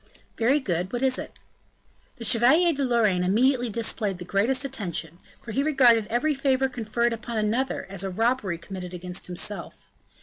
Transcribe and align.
"Very 0.35 0.59
good, 0.59 0.91
what 0.91 1.03
is 1.03 1.19
it?" 1.19 1.33
The 2.15 2.25
Chevalier 2.25 2.73
de 2.73 2.83
Lorraine 2.83 3.23
immediately 3.23 3.69
displayed 3.69 4.17
the 4.17 4.25
greatest 4.25 4.65
attention, 4.65 5.19
for 5.43 5.51
he 5.51 5.61
regarded 5.61 6.07
every 6.07 6.33
favor 6.33 6.67
conferred 6.67 7.13
upon 7.13 7.37
another 7.37 7.85
as 7.87 8.03
a 8.03 8.09
robbery 8.09 8.57
committed 8.57 8.95
against 8.95 9.27
himself. 9.27 9.91